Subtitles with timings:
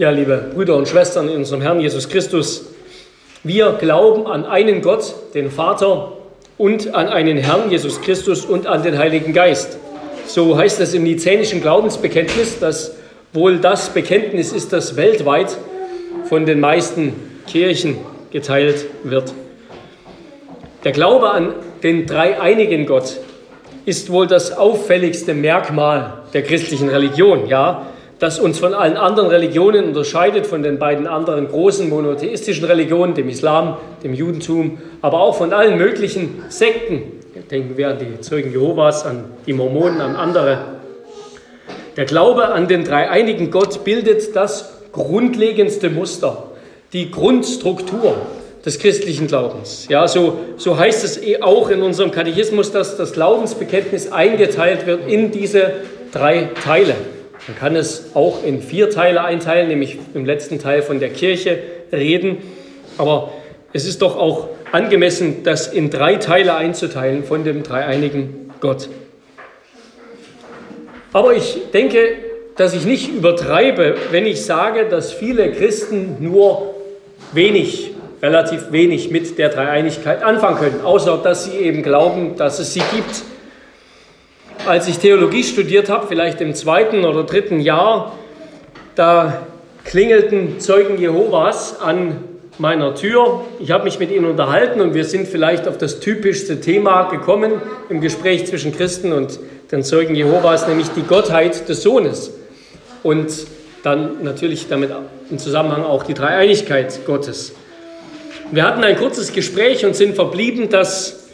[0.00, 2.64] Ja, liebe Brüder und Schwestern in unserem Herrn Jesus Christus,
[3.44, 6.12] wir glauben an einen Gott, den Vater,
[6.56, 9.76] und an einen Herrn Jesus Christus und an den Heiligen Geist.
[10.26, 12.94] So heißt es im nizänischen Glaubensbekenntnis, das
[13.34, 15.54] wohl das Bekenntnis ist, das weltweit
[16.30, 17.12] von den meisten
[17.46, 17.98] Kirchen
[18.30, 19.34] geteilt wird.
[20.82, 23.18] Der Glaube an den dreieinigen Gott
[23.84, 27.86] ist wohl das auffälligste Merkmal der christlichen Religion, ja,
[28.20, 33.30] das uns von allen anderen Religionen unterscheidet, von den beiden anderen großen monotheistischen Religionen, dem
[33.30, 37.02] Islam, dem Judentum, aber auch von allen möglichen Sekten.
[37.50, 40.58] Denken wir an die Zeugen Jehovas, an die Mormonen, an andere.
[41.96, 46.50] Der Glaube an den dreieinigen Gott bildet das grundlegendste Muster,
[46.92, 48.16] die Grundstruktur
[48.66, 49.86] des christlichen Glaubens.
[49.88, 55.08] Ja, so, so heißt es eh auch in unserem Katechismus, dass das Glaubensbekenntnis eingeteilt wird
[55.08, 55.72] in diese
[56.12, 56.94] drei Teile.
[57.46, 61.58] Man kann es auch in vier Teile einteilen, nämlich im letzten Teil von der Kirche
[61.92, 62.38] reden.
[62.98, 63.32] Aber
[63.72, 68.88] es ist doch auch angemessen, das in drei Teile einzuteilen von dem dreieinigen Gott.
[71.12, 71.98] Aber ich denke,
[72.56, 76.74] dass ich nicht übertreibe, wenn ich sage, dass viele Christen nur
[77.32, 82.74] wenig, relativ wenig mit der Dreieinigkeit anfangen können, außer dass sie eben glauben, dass es
[82.74, 83.22] sie gibt
[84.66, 88.18] als ich Theologie studiert habe, vielleicht im zweiten oder dritten Jahr,
[88.94, 89.46] da
[89.84, 92.16] klingelten Zeugen Jehovas an
[92.58, 93.42] meiner Tür.
[93.58, 97.52] Ich habe mich mit ihnen unterhalten und wir sind vielleicht auf das typischste Thema gekommen
[97.88, 99.40] im Gespräch zwischen Christen und
[99.72, 102.32] den Zeugen Jehovas, nämlich die Gottheit des Sohnes.
[103.02, 103.30] Und
[103.82, 104.90] dann natürlich damit
[105.30, 107.54] im Zusammenhang auch die Dreieinigkeit Gottes.
[108.50, 111.28] Wir hatten ein kurzes Gespräch und sind verblieben, dass,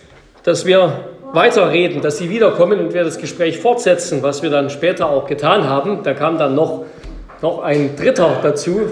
[0.44, 5.08] dass wir weiterreden, dass Sie wiederkommen und wir das Gespräch fortsetzen, was wir dann später
[5.08, 6.02] auch getan haben.
[6.02, 6.84] Da kam dann noch,
[7.42, 8.82] noch ein Dritter dazu,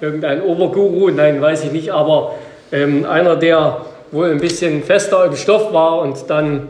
[0.00, 2.34] irgendein Oberguru, nein, weiß ich nicht, aber
[2.72, 6.68] ähm, einer, der wohl ein bisschen fester im Stoff war und dann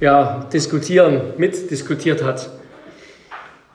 [0.00, 2.48] ja, diskutieren, mitdiskutiert hat.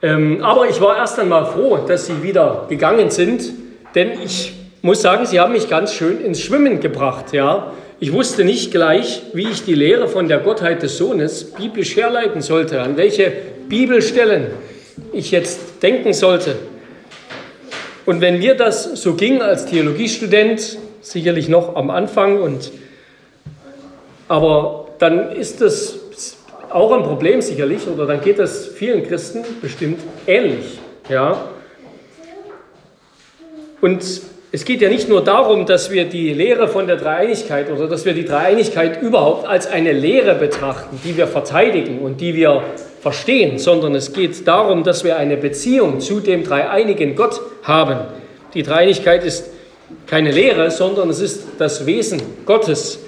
[0.02, 3.52] Ähm, aber ich war erst einmal froh, dass Sie wieder gegangen sind,
[3.94, 4.52] denn ich
[4.82, 7.32] muss sagen, Sie haben mich ganz schön ins Schwimmen gebracht.
[7.32, 7.72] Ja?
[8.00, 12.42] Ich wusste nicht gleich, wie ich die Lehre von der Gottheit des Sohnes biblisch herleiten
[12.42, 13.32] sollte, an welche
[13.68, 14.48] Bibelstellen
[15.12, 16.56] ich jetzt denken sollte.
[18.04, 22.72] Und wenn mir das so ging als Theologiestudent, sicherlich noch am Anfang, und,
[24.26, 25.94] aber dann ist das
[26.70, 30.78] auch ein Problem sicherlich, oder dann geht das vielen Christen bestimmt ähnlich.
[31.08, 31.48] Ja?
[33.80, 34.02] Und
[34.54, 38.04] es geht ja nicht nur darum, dass wir die Lehre von der Dreieinigkeit oder dass
[38.04, 42.62] wir die Dreieinigkeit überhaupt als eine Lehre betrachten, die wir verteidigen und die wir
[43.00, 47.98] verstehen, sondern es geht darum, dass wir eine Beziehung zu dem dreieinigen Gott haben.
[48.54, 49.50] Die Dreieinigkeit ist
[50.06, 53.00] keine Lehre, sondern es ist das Wesen Gottes,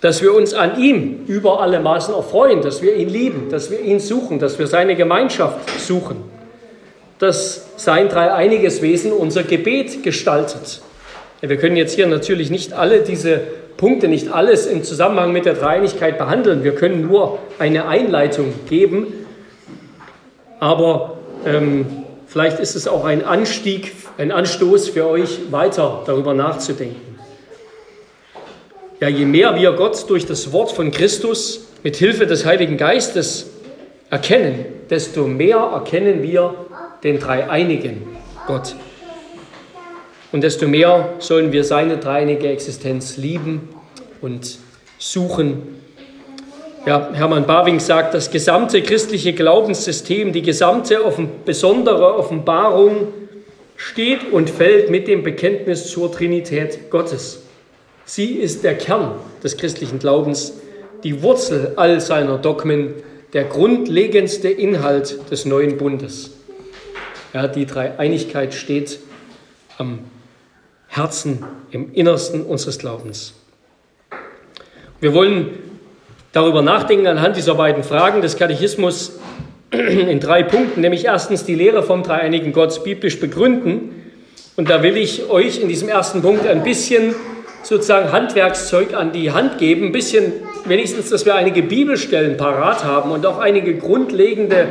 [0.00, 3.80] dass wir uns an ihm über alle Maßen erfreuen, dass wir ihn lieben, dass wir
[3.80, 6.31] ihn suchen, dass wir seine Gemeinschaft suchen
[7.22, 10.82] dass sein dreieiniges Wesen unser Gebet gestaltet.
[11.40, 13.40] Wir können jetzt hier natürlich nicht alle diese
[13.76, 16.64] Punkte, nicht alles im Zusammenhang mit der Dreieinigkeit behandeln.
[16.64, 19.06] Wir können nur eine Einleitung geben.
[20.58, 21.16] Aber
[21.46, 21.86] ähm,
[22.26, 27.18] vielleicht ist es auch ein Anstieg, ein Anstoß für euch, weiter darüber nachzudenken.
[28.98, 33.51] Ja, je mehr wir Gott durch das Wort von Christus mit Hilfe des Heiligen Geistes
[34.12, 36.54] erkennen, desto mehr erkennen wir
[37.02, 38.02] den dreieinigen
[38.46, 38.76] Gott.
[40.32, 43.70] Und desto mehr sollen wir seine dreieinige Existenz lieben
[44.20, 44.58] und
[44.98, 45.80] suchen.
[46.84, 53.08] Ja, Hermann Bawing sagt, das gesamte christliche Glaubenssystem, die gesamte offen, besondere Offenbarung
[53.76, 57.44] steht und fällt mit dem Bekenntnis zur Trinität Gottes.
[58.04, 59.12] Sie ist der Kern
[59.42, 60.52] des christlichen Glaubens,
[61.02, 62.94] die Wurzel all seiner Dogmen,
[63.32, 66.32] der grundlegendste Inhalt des neuen Bundes.
[67.32, 68.98] Ja, die Dreieinigkeit steht
[69.78, 70.00] am
[70.88, 73.32] Herzen, im Innersten unseres Glaubens.
[75.00, 75.48] Wir wollen
[76.32, 79.18] darüber nachdenken anhand dieser beiden Fragen des Katechismus
[79.70, 84.02] in drei Punkten, nämlich erstens die Lehre vom dreieinigen Gott biblisch begründen.
[84.56, 87.14] Und da will ich euch in diesem ersten Punkt ein bisschen
[87.62, 90.32] sozusagen Handwerkszeug an die Hand geben, ein bisschen
[90.64, 94.68] wenigstens, dass wir einige Bibelstellen parat haben und auch einige grundlegende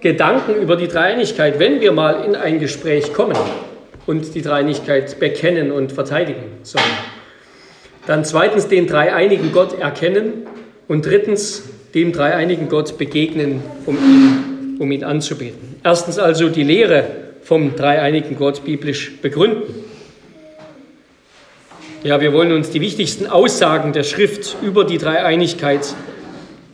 [0.00, 3.36] Gedanken über die Dreieinigkeit, wenn wir mal in ein Gespräch kommen
[4.06, 6.84] und die Dreieinigkeit bekennen und verteidigen sollen.
[8.06, 10.46] Dann zweitens den dreieinigen Gott erkennen
[10.86, 11.64] und drittens
[11.94, 15.76] dem dreieinigen Gott begegnen, um ihn, um ihn anzubeten.
[15.82, 17.04] Erstens also die Lehre
[17.42, 19.85] vom dreieinigen Gott biblisch begründen.
[22.02, 25.94] Ja, wir wollen uns die wichtigsten Aussagen der Schrift über die Dreieinigkeit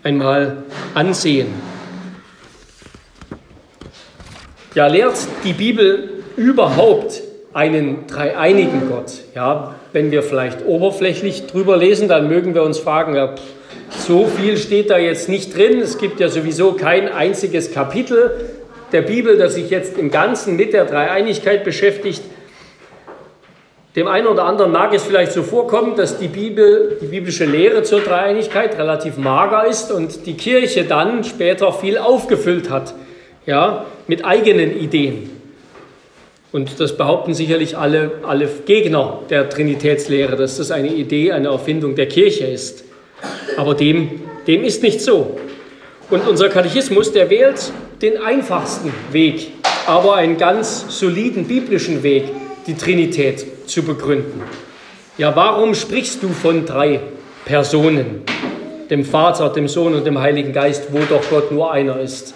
[0.03, 0.65] einmal
[0.95, 1.47] ansehen.
[4.75, 7.23] Ja, lehrt die Bibel überhaupt
[7.53, 9.13] einen dreieinigen Gott?
[9.35, 13.35] Ja, wenn wir vielleicht oberflächlich drüber lesen, dann mögen wir uns fragen, ja,
[13.91, 15.79] so viel steht da jetzt nicht drin.
[15.81, 18.31] Es gibt ja sowieso kein einziges Kapitel
[18.91, 22.23] der Bibel, das sich jetzt im Ganzen mit der Dreieinigkeit beschäftigt.
[23.95, 27.83] Dem einen oder anderen mag es vielleicht so vorkommen, dass die Bibel, die biblische Lehre
[27.83, 32.95] zur Dreieinigkeit relativ mager ist und die Kirche dann später viel aufgefüllt hat,
[33.45, 35.29] ja, mit eigenen Ideen.
[36.53, 41.95] Und das behaupten sicherlich alle, alle Gegner der Trinitätslehre, dass das eine Idee, eine Erfindung
[41.95, 42.85] der Kirche ist.
[43.59, 45.39] Aber dem, dem ist nicht so.
[46.09, 49.49] Und unser Katechismus, der wählt den einfachsten Weg,
[49.87, 52.25] aber einen ganz soliden biblischen Weg,
[52.67, 54.43] die Trinität zu begründen.
[55.19, 57.01] Ja, warum sprichst du von drei
[57.45, 58.23] Personen,
[58.91, 62.35] dem Vater, dem Sohn und dem Heiligen Geist, wo doch Gott nur einer ist?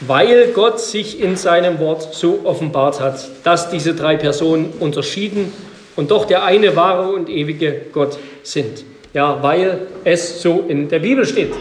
[0.00, 5.52] Weil Gott sich in seinem Wort so offenbart hat, dass diese drei Personen unterschieden
[5.94, 8.84] und doch der eine wahre und ewige Gott sind.
[9.14, 11.52] Ja, weil es so in der Bibel steht,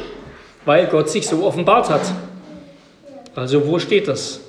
[0.65, 2.01] weil Gott sich so offenbart hat.
[3.35, 4.39] Also wo steht das?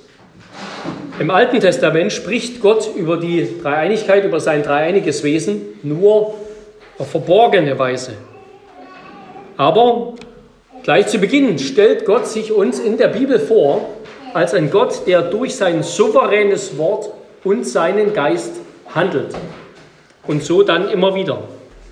[1.19, 6.33] Im Alten Testament spricht Gott über die Dreieinigkeit, über sein dreieiniges Wesen nur
[6.97, 8.13] auf verborgene Weise.
[9.55, 10.13] Aber
[10.81, 13.89] gleich zu Beginn stellt Gott sich uns in der Bibel vor
[14.33, 17.11] als ein Gott, der durch sein souveränes Wort
[17.43, 18.53] und seinen Geist
[18.95, 19.35] handelt.
[20.25, 21.43] Und so dann immer wieder.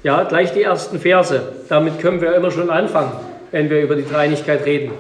[0.02, 1.44] Ja, gleich die ersten Verse.
[1.70, 3.12] Damit können wir immer schon anfangen,
[3.52, 4.92] wenn wir über die Dreieinigkeit reden.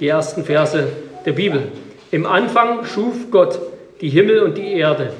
[0.00, 0.88] Die ersten Verse
[1.26, 1.64] der Bibel.
[2.16, 3.60] Im Anfang schuf Gott
[4.00, 5.12] die Himmel und die Erde.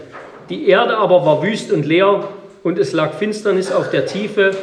[0.49, 2.27] Die Erde aber war wüst und leer
[2.63, 4.57] und es lag Finsternis auf der Tiefe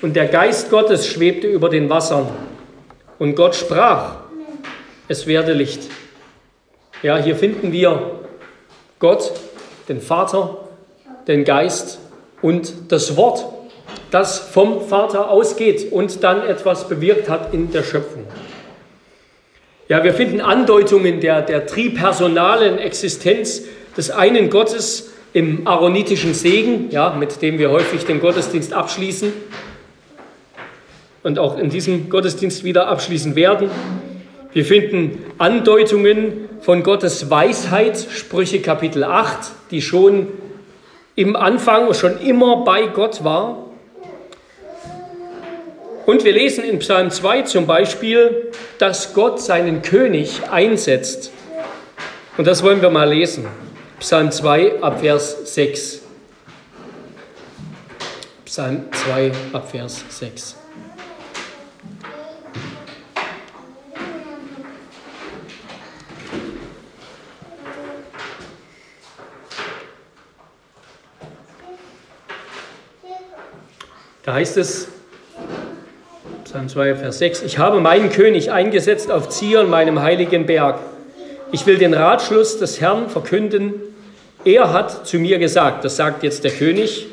[0.00, 2.26] und der Geist Gottes schwebte über den Wassern.
[3.18, 4.14] Und Gott sprach,
[5.08, 5.82] es werde Licht.
[7.02, 8.00] Ja, hier finden wir
[8.98, 9.32] Gott,
[9.86, 10.56] den Vater,
[11.28, 11.98] den Geist
[12.40, 13.44] und das Wort,
[14.10, 18.24] das vom Vater ausgeht und dann etwas bewirkt hat in der Schöpfung.
[19.88, 23.62] Ja, wir finden Andeutungen der, der tripersonalen Existenz
[23.96, 29.32] des einen Gottes im aaronitischen Segen, ja, mit dem wir häufig den Gottesdienst abschließen
[31.22, 33.68] und auch in diesem Gottesdienst wieder abschließen werden.
[34.54, 40.28] Wir finden Andeutungen von Gottes Weisheit, Sprüche Kapitel 8, die schon
[41.16, 43.63] im Anfang schon immer bei Gott war.
[46.06, 51.30] Und wir lesen in Psalm 2 zum Beispiel, dass Gott seinen König einsetzt.
[52.36, 53.46] Und das wollen wir mal lesen.
[54.00, 56.02] Psalm 2 ab Vers 6.
[58.44, 60.56] Psalm 2 ab Vers 6.
[74.22, 74.88] Da heißt es,
[76.54, 77.42] Psalm 2, Vers 6.
[77.42, 80.78] Ich habe meinen König eingesetzt auf Zion, meinem heiligen Berg.
[81.50, 83.74] Ich will den Ratschluss des Herrn verkünden.
[84.44, 87.08] Er hat zu mir gesagt, das sagt jetzt der König,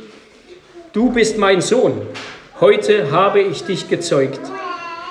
[0.94, 2.04] du bist mein Sohn,
[2.60, 4.39] heute habe ich dich gezeugt.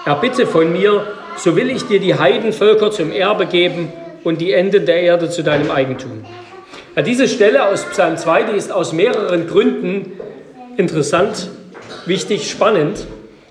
[0.06, 4.86] Erbitte von mir, so will ich dir die Heidenvölker zum Erbe geben und die Enden
[4.86, 6.24] der Erde zu deinem Eigentum.
[6.94, 10.12] Ja, diese Stelle aus Psalm 2, die ist aus mehreren Gründen
[10.76, 11.50] interessant,
[12.06, 13.08] wichtig, spannend.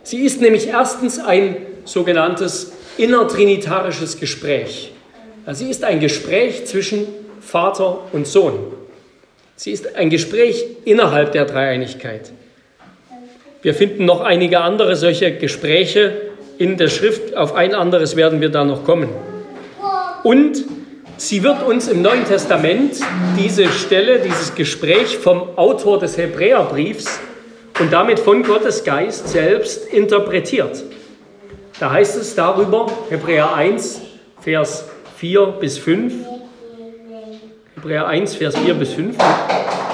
[0.10, 4.92] Sie ist nämlich erstens ein sogenanntes innertrinitarisches Gespräch.
[5.52, 7.06] Sie ist ein Gespräch zwischen
[7.42, 8.58] Vater und Sohn.
[9.56, 12.32] Sie ist ein Gespräch innerhalb der Dreieinigkeit.
[13.62, 16.20] Wir finden noch einige andere solche Gespräche
[16.58, 17.38] in der Schrift.
[17.38, 19.10] Auf ein anderes werden wir da noch kommen.
[20.24, 20.66] Und
[21.18, 22.96] sie wird uns im Neuen Testament,
[23.38, 27.20] diese Stelle, dieses Gespräch vom Autor des Hebräerbriefs,
[27.80, 30.84] und damit von Gottes Geist selbst interpretiert.
[31.80, 34.02] Da heißt es darüber, Hebräer 1,
[34.42, 34.86] Vers
[35.18, 36.14] 4 bis 5,
[37.76, 39.16] Hebräer 1, Vers 4 bis 5,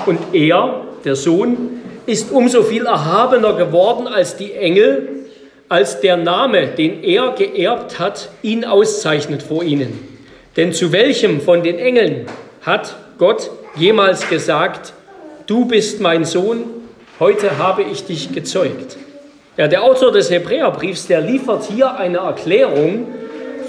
[0.07, 5.25] und er, der Sohn, ist umso viel erhabener geworden als die Engel,
[5.69, 10.07] als der Name, den er geerbt hat, ihn auszeichnet vor ihnen.
[10.57, 12.25] Denn zu welchem von den Engeln
[12.61, 14.93] hat Gott jemals gesagt,
[15.47, 16.63] du bist mein Sohn,
[17.19, 18.97] heute habe ich dich gezeugt.
[19.57, 23.07] Ja, der Autor des Hebräerbriefs, der liefert hier eine Erklärung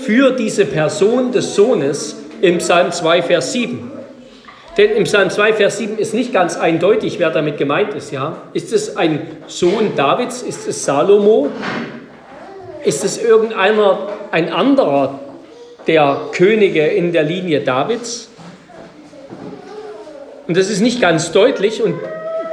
[0.01, 3.91] für diese Person des Sohnes, im Psalm 2, Vers 7.
[4.77, 8.13] Denn im Psalm 2, Vers 7 ist nicht ganz eindeutig, wer damit gemeint ist.
[8.13, 8.43] Ja?
[8.53, 10.43] Ist es ein Sohn Davids?
[10.43, 11.49] Ist es Salomo?
[12.85, 15.19] Ist es irgendeiner, ein anderer
[15.87, 18.29] der Könige in der Linie Davids?
[20.47, 21.95] Und das ist nicht ganz deutlich und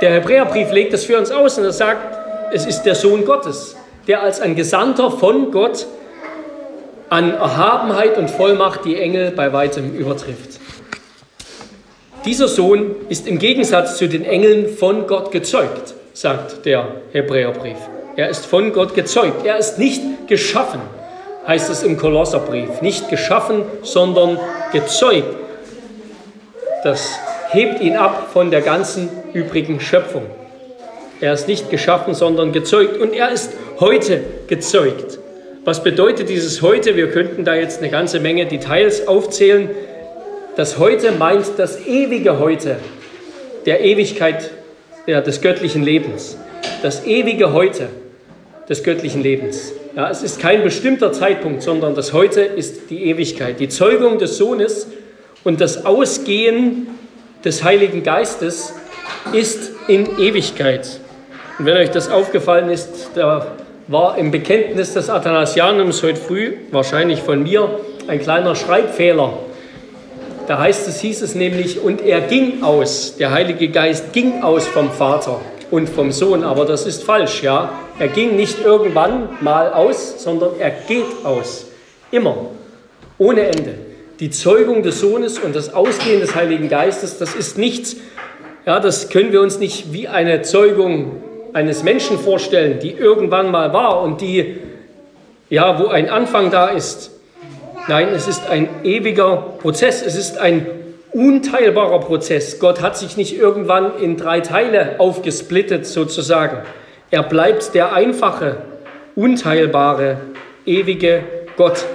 [0.02, 2.18] der Hebräerbrief legt das für uns aus und er sagt,
[2.54, 3.76] es ist der Sohn Gottes,
[4.08, 5.88] der als ein Gesandter von Gott
[7.10, 10.60] an Erhabenheit und Vollmacht die Engel bei weitem übertrifft.
[12.26, 17.78] Dieser Sohn ist im Gegensatz zu den Engeln von Gott gezeugt, sagt der Hebräerbrief.
[18.16, 19.46] Er ist von Gott gezeugt.
[19.46, 20.80] Er ist nicht geschaffen,
[21.48, 22.82] heißt es im Kolosserbrief.
[22.82, 24.40] Nicht geschaffen, sondern
[24.72, 25.36] gezeugt.
[26.84, 27.20] Das
[27.54, 30.26] hebt ihn ab von der ganzen übrigen Schöpfung.
[31.22, 32.98] Er ist nicht geschaffen, sondern gezeugt.
[32.98, 35.20] Und er ist heute gezeugt.
[35.64, 36.98] Was bedeutet dieses heute?
[36.98, 39.70] Wir könnten da jetzt eine ganze Menge Details aufzählen.
[40.56, 42.78] Das heute meint das ewige heute,
[43.66, 44.52] der Ewigkeit
[45.08, 46.38] ja, des göttlichen Lebens.
[46.82, 47.88] Das ewige heute
[48.68, 49.72] des göttlichen Lebens.
[49.96, 53.60] Ja, es ist kein bestimmter Zeitpunkt, sondern das heute ist die Ewigkeit.
[53.60, 54.88] Die Zeugung des Sohnes
[55.44, 56.88] und das Ausgehen
[57.44, 58.74] des Heiligen Geistes
[59.32, 61.00] ist in Ewigkeit.
[61.60, 63.48] Und wenn euch das aufgefallen ist, da
[63.88, 69.34] war im Bekenntnis des Athanasianums heute früh, wahrscheinlich von mir, ein kleiner Schreibfehler.
[70.48, 74.68] Da heißt es, hieß es nämlich, und er ging aus, der Heilige Geist ging aus
[74.68, 75.40] vom Vater
[75.72, 77.72] und vom Sohn, aber das ist falsch, ja.
[78.00, 81.66] Er ging nicht irgendwann mal aus, sondern er geht aus.
[82.12, 82.36] Immer.
[83.18, 83.76] Ohne Ende.
[84.20, 87.96] Die Zeugung des Sohnes und das Ausgehen des Heiligen Geistes, das ist nichts,
[88.66, 91.22] ja, das können wir uns nicht wie eine Zeugung
[91.54, 94.58] eines Menschen vorstellen, die irgendwann mal war und die,
[95.50, 97.12] ja, wo ein Anfang da ist.
[97.88, 100.66] Nein, es ist ein ewiger Prozess, es ist ein
[101.12, 102.60] unteilbarer Prozess.
[102.60, 106.60] Gott hat sich nicht irgendwann in drei Teile aufgesplittet sozusagen.
[107.12, 108.58] Er bleibt der einfache,
[109.16, 110.18] unteilbare,
[110.66, 111.24] ewige
[111.58, 111.86] Gott.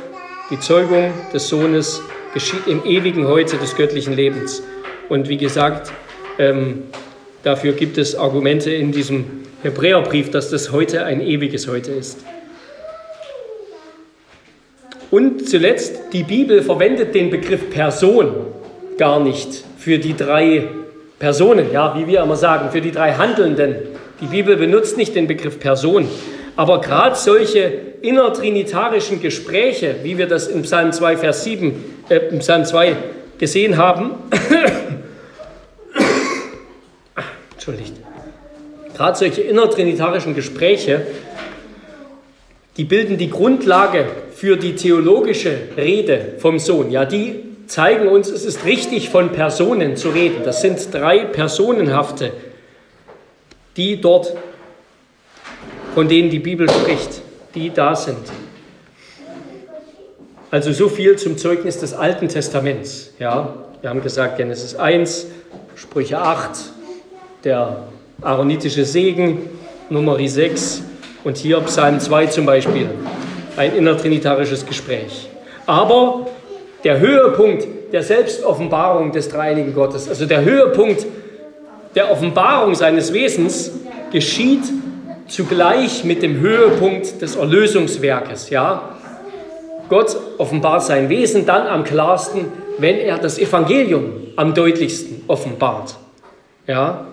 [0.50, 2.00] Die Zeugung des Sohnes
[2.32, 4.62] geschieht im ewigen Heute des göttlichen Lebens.
[5.10, 5.92] Und wie gesagt,
[6.38, 6.84] ähm,
[7.42, 9.26] dafür gibt es Argumente in diesem
[9.62, 12.24] Hebräerbrief, dass das heute ein ewiges Heute ist.
[15.10, 18.46] Und zuletzt, die Bibel verwendet den Begriff Person
[18.96, 20.66] gar nicht für die drei
[21.18, 23.76] Personen, ja, wie wir immer sagen, für die drei Handelnden.
[24.22, 26.08] Die Bibel benutzt nicht den Begriff Person.
[26.56, 32.40] Aber gerade solche innertrinitarischen Gespräche, wie wir das im Psalm 2, Vers 7, äh, im
[32.40, 32.96] Psalm 2
[33.38, 34.10] gesehen haben,
[37.52, 37.94] entschuldigt,
[38.98, 41.06] Gerade solche innertrinitarischen Gespräche,
[42.76, 46.90] die bilden die Grundlage für die theologische Rede vom Sohn.
[46.90, 47.36] Ja, die
[47.68, 50.38] zeigen uns, es ist richtig, von Personen zu reden.
[50.44, 52.32] Das sind drei Personenhafte,
[53.76, 54.34] die dort,
[55.94, 57.22] von denen die Bibel spricht,
[57.54, 58.18] die da sind.
[60.50, 63.12] Also so viel zum Zeugnis des Alten Testaments.
[63.18, 65.26] Ja, wir haben gesagt, Genesis 1,
[65.74, 66.50] Sprüche 8,
[67.44, 67.84] der
[68.22, 69.50] aaronitische Segen,
[69.90, 70.82] Nummer 6
[71.24, 72.88] und hier Psalm 2 zum Beispiel,
[73.56, 75.28] ein innertrinitarisches Gespräch.
[75.66, 76.26] Aber
[76.84, 81.06] der Höhepunkt der Selbstoffenbarung des dreieinigen Gottes, also der Höhepunkt
[81.94, 83.70] der Offenbarung seines Wesens,
[84.10, 84.64] geschieht
[85.28, 88.50] zugleich mit dem Höhepunkt des Erlösungswerkes.
[88.50, 88.96] Ja?
[89.88, 92.46] Gott offenbart sein Wesen dann am klarsten,
[92.78, 95.96] wenn er das Evangelium am deutlichsten offenbart.
[96.66, 97.06] Ja?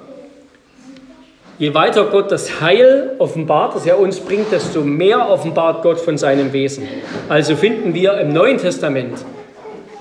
[1.57, 6.17] Je weiter Gott das Heil offenbart, das er uns bringt, desto mehr offenbart Gott von
[6.17, 6.87] seinem Wesen.
[7.29, 9.19] Also finden wir im Neuen Testament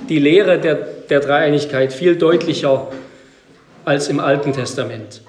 [0.08, 2.88] die Lehre der, der Dreieinigkeit viel deutlicher
[3.84, 5.22] als im Alten Testament.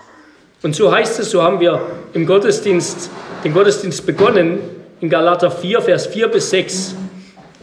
[0.65, 1.79] Und so heißt es, so haben wir
[2.13, 3.11] im Gottesdienst,
[3.43, 4.57] den Gottesdienst begonnen,
[4.99, 6.95] in Galater 4, Vers 4 bis 6,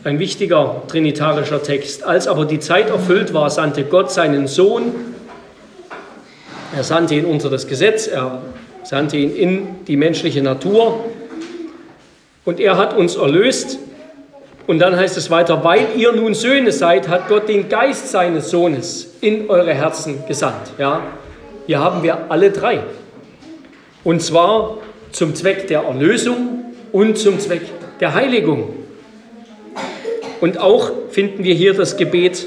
[0.04, 2.04] ein wichtiger trinitarischer Text.
[2.04, 4.92] Als aber die Zeit erfüllt war, sandte Gott seinen Sohn,
[6.76, 8.40] er sandte ihn unter das Gesetz, er
[8.84, 11.04] sandte ihn in die menschliche Natur
[12.44, 13.80] und er hat uns erlöst.
[14.68, 18.50] Und dann heißt es weiter, weil ihr nun Söhne seid, hat Gott den Geist seines
[18.50, 20.70] Sohnes in eure Herzen gesandt.
[20.78, 21.02] Ja,
[21.66, 22.80] hier haben wir alle drei.
[24.04, 24.78] Und zwar
[25.10, 27.62] zum Zweck der Erlösung und zum Zweck
[28.00, 28.70] der Heiligung.
[30.40, 32.46] Und auch finden wir hier das Gebet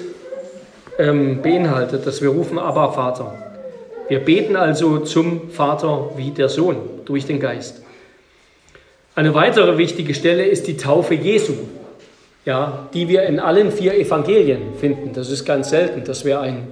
[0.99, 3.33] ähm, beinhaltet, dass wir rufen, aber Vater.
[4.07, 7.81] Wir beten also zum Vater wie der Sohn durch den Geist.
[9.15, 11.53] Eine weitere wichtige Stelle ist die Taufe Jesu.
[12.45, 15.13] ja, die wir in allen vier Evangelien finden.
[15.13, 16.67] Das ist ganz selten, dass wir, ein,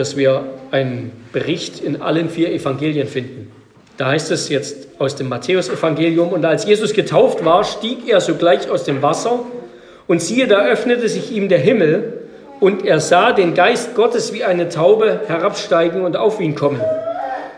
[0.00, 3.52] dass wir einen Bericht in allen vier Evangelien finden.
[3.98, 8.70] Da heißt es jetzt aus dem Matthäusevangelium, und als Jesus getauft war, stieg er sogleich
[8.70, 9.40] aus dem Wasser,
[10.06, 12.14] und siehe, da öffnete sich ihm der Himmel,
[12.60, 16.80] und er sah den Geist Gottes wie eine Taube herabsteigen und auf ihn kommen.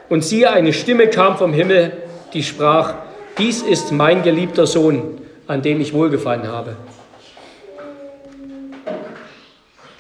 [0.09, 1.93] Und siehe, eine Stimme kam vom Himmel,
[2.35, 2.95] die sprach,
[3.39, 6.75] dies ist mein geliebter Sohn, an dem ich wohlgefallen habe.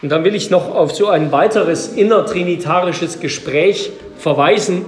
[0.02, 4.84] Und dann will ich noch auf so ein weiteres innertrinitarisches Gespräch verweisen,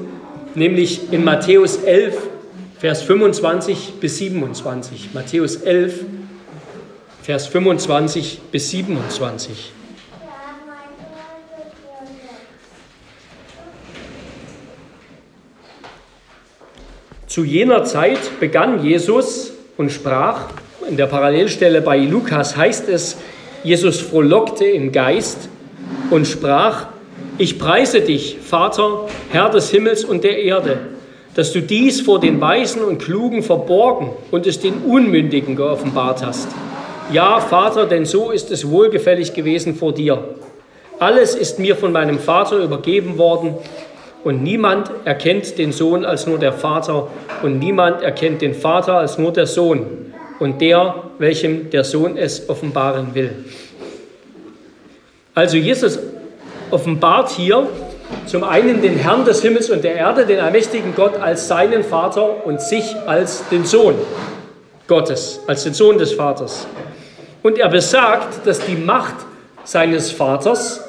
[0.57, 2.17] nämlich in Matthäus 11,
[2.81, 5.15] Vers 25 bis 27.
[5.15, 6.05] Matthäus 11,
[7.23, 9.73] Vers 25 bis 27.
[17.29, 20.49] Zu jener Zeit begann Jesus und sprach,
[20.89, 23.17] in der Parallelstelle bei Lukas heißt es,
[23.65, 25.49] Jesus frohlockte im Geist
[26.11, 26.89] und sprach,
[27.39, 30.81] ich preise dich, Vater, Herr des Himmels und der Erde,
[31.35, 36.49] dass du dies vor den Weisen und Klugen verborgen und es den Unmündigen geoffenbart hast.
[37.11, 40.23] Ja, Vater, denn so ist es wohlgefällig gewesen vor dir.
[40.99, 43.55] Alles ist mir von meinem Vater übergeben worden
[44.25, 47.09] und niemand erkennt den Sohn als nur der Vater
[47.43, 50.04] und niemand erkennt den Vater als nur der Sohn
[50.41, 53.31] und der, welchem der Sohn es offenbaren will.
[55.35, 55.99] Also Jesus
[56.71, 57.69] offenbart hier
[58.27, 62.47] zum einen den Herrn des Himmels und der Erde, den allmächtigen Gott als seinen Vater
[62.47, 63.95] und sich als den Sohn
[64.87, 66.67] Gottes, als den Sohn des Vaters.
[67.43, 69.15] Und er besagt, dass die Macht
[69.65, 70.83] seines Vaters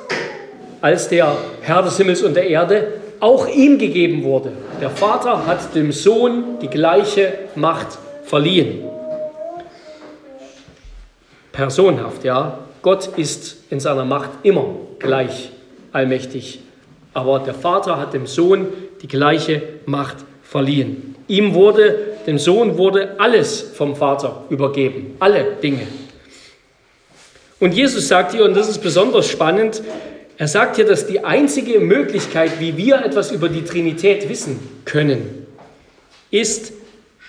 [0.82, 2.88] als der Herr des Himmels und der Erde
[3.20, 4.52] auch ihm gegeben wurde.
[4.82, 8.84] Der Vater hat dem Sohn die gleiche Macht verliehen
[11.56, 12.60] personhaft, ja.
[12.82, 15.50] Gott ist in seiner Macht immer gleich
[15.92, 16.60] allmächtig.
[17.14, 18.68] Aber der Vater hat dem Sohn
[19.02, 21.16] die gleiche Macht verliehen.
[21.28, 25.88] Ihm wurde, dem Sohn wurde alles vom Vater übergeben, alle Dinge.
[27.60, 29.82] Und Jesus sagt hier, und das ist besonders spannend,
[30.38, 35.48] er sagt hier, dass die einzige Möglichkeit, wie wir etwas über die Trinität wissen können,
[36.30, 36.74] ist,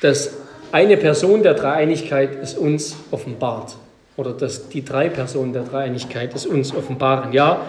[0.02, 0.34] dass
[0.72, 3.76] eine Person der Dreieinigkeit es uns offenbart
[4.16, 7.32] oder dass die drei Personen der Dreieinigkeit es uns offenbaren.
[7.32, 7.60] Ja,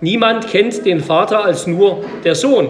[0.00, 2.68] niemand kennt den Vater als nur der Sohn.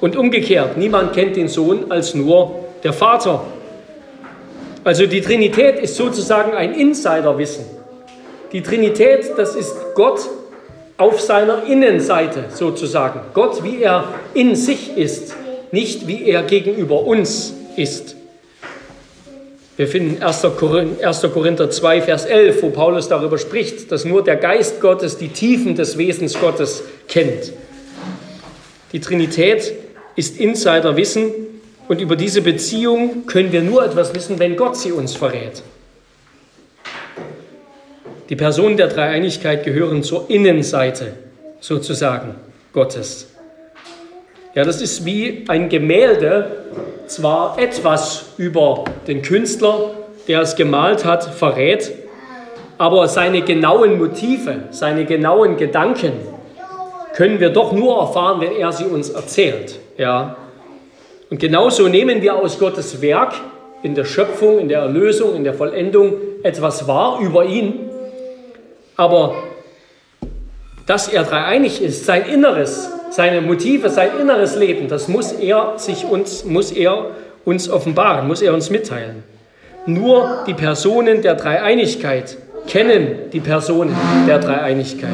[0.00, 3.44] Und umgekehrt, niemand kennt den Sohn als nur der Vater.
[4.84, 7.64] Also die Trinität ist sozusagen ein Insiderwissen.
[8.52, 10.20] Die Trinität, das ist Gott
[10.96, 13.20] auf seiner Innenseite sozusagen.
[13.34, 15.34] Gott, wie er in sich ist,
[15.72, 18.15] nicht wie er gegenüber uns ist.
[19.76, 20.42] Wir finden 1.
[21.32, 25.74] Korinther 2, Vers 11, wo Paulus darüber spricht, dass nur der Geist Gottes die Tiefen
[25.74, 27.52] des Wesens Gottes kennt.
[28.92, 29.74] Die Trinität
[30.14, 31.30] ist Insiderwissen
[31.88, 35.62] und über diese Beziehung können wir nur etwas wissen, wenn Gott sie uns verrät.
[38.30, 41.12] Die Personen der Dreieinigkeit gehören zur Innenseite
[41.60, 42.34] sozusagen
[42.72, 43.28] Gottes.
[44.56, 46.50] Ja, das ist wie ein Gemälde,
[47.08, 49.90] zwar etwas über den Künstler,
[50.28, 51.92] der es gemalt hat, verrät,
[52.78, 56.12] aber seine genauen Motive, seine genauen Gedanken
[57.14, 59.78] können wir doch nur erfahren, wenn er sie uns erzählt.
[59.98, 60.36] Ja.
[61.28, 63.34] Und genauso nehmen wir aus Gottes Werk
[63.82, 67.90] in der Schöpfung, in der Erlösung, in der Vollendung etwas wahr über ihn,
[68.96, 69.34] aber
[70.86, 76.04] dass er dreieinig ist, sein Inneres, seine Motive, sein inneres Leben, das muss er, sich
[76.04, 77.10] uns, muss er
[77.44, 79.22] uns offenbaren, muss er uns mitteilen.
[79.86, 85.10] Nur die Personen der Dreieinigkeit kennen die Personen der Dreieinigkeit.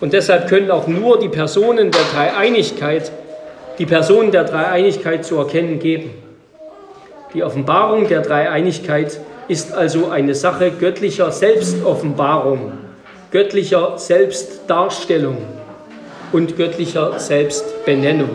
[0.00, 3.10] Und deshalb können auch nur die Personen der Dreieinigkeit
[3.78, 6.10] die Personen der Dreieinigkeit zu erkennen geben.
[7.34, 9.18] Die Offenbarung der Dreieinigkeit
[9.48, 12.72] ist also eine Sache göttlicher Selbstoffenbarung,
[13.30, 15.38] göttlicher Selbstdarstellung
[16.32, 18.30] und göttlicher Selbstbenennung.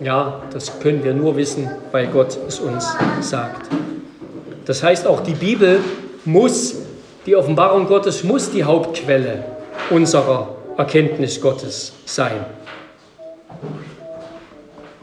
[0.00, 2.86] Ja, das können wir nur wissen, weil Gott es uns
[3.20, 3.70] sagt.
[4.66, 5.80] Das heißt, auch die Bibel
[6.24, 6.76] muss,
[7.26, 9.44] die Offenbarung Gottes muss die Hauptquelle
[9.90, 12.44] unserer Erkenntnis Gottes sein.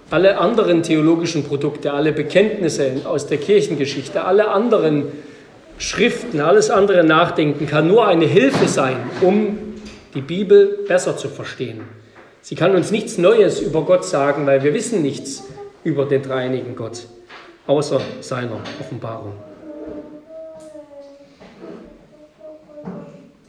[0.10, 5.06] Alle anderen theologischen Produkte, alle Bekenntnisse aus der Kirchengeschichte, alle anderen
[5.77, 9.58] Schriften, alles andere Nachdenken kann nur eine Hilfe sein, um
[10.13, 11.82] die Bibel besser zu verstehen.
[12.41, 15.43] Sie kann uns nichts Neues über Gott sagen, weil wir wissen nichts
[15.84, 17.04] über den dreieinigen Gott,
[17.67, 19.34] außer seiner Offenbarung.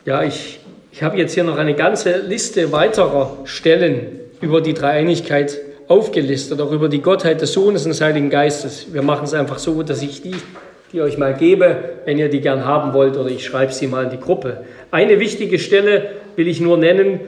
[0.05, 5.59] Ja, ich, ich habe jetzt hier noch eine ganze Liste weiterer Stellen über die Dreieinigkeit
[5.89, 8.93] aufgelistet, auch über die Gottheit des Sohnes und des Heiligen Geistes.
[8.93, 10.35] Wir machen es einfach so, dass ich die,
[10.93, 14.05] die euch mal gebe, wenn ihr die gern haben wollt, oder ich schreibe sie mal
[14.05, 14.65] in die Gruppe.
[14.91, 17.21] Eine wichtige Stelle will ich nur nennen,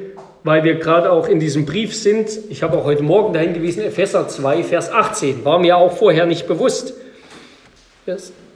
[0.42, 2.28] weil wir gerade auch in diesem Brief sind.
[2.50, 5.44] Ich habe auch heute Morgen dahin gewiesen, Epheser 2, Vers 18.
[5.44, 6.94] War mir auch vorher nicht bewusst.